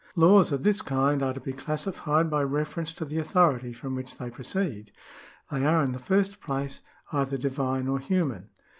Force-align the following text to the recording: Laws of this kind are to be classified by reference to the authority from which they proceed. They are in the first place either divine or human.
Laws 0.15 0.51
of 0.51 0.63
this 0.63 0.81
kind 0.81 1.21
are 1.21 1.31
to 1.35 1.39
be 1.39 1.53
classified 1.53 2.27
by 2.27 2.41
reference 2.41 2.91
to 2.93 3.05
the 3.05 3.19
authority 3.19 3.71
from 3.71 3.93
which 3.93 4.17
they 4.17 4.31
proceed. 4.31 4.91
They 5.51 5.63
are 5.63 5.83
in 5.83 5.91
the 5.91 5.99
first 5.99 6.41
place 6.41 6.81
either 7.13 7.37
divine 7.37 7.87
or 7.87 7.99
human. 7.99 8.49